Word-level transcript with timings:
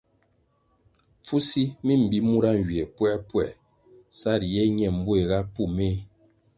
Pfusi 1.21 1.63
mi 1.85 1.93
mbi 2.03 2.17
mura 2.27 2.51
nywie 2.59 2.83
puerpuer 2.95 3.51
sa 4.19 4.31
riye 4.39 4.63
ñe 4.77 4.87
mbuéhga 4.97 5.39
pú 5.53 5.63
méh. 5.75 5.97